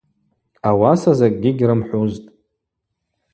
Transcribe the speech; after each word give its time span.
Ауаса 0.69 1.11
закӏгьи 1.19 1.51
гьрымхӏвузтӏ. 1.57 2.27